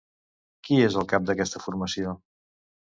Qui 0.67 0.79
és 0.87 0.97
el 1.03 1.07
cap 1.13 1.29
d'aquesta 1.31 1.63
formació? 1.69 2.19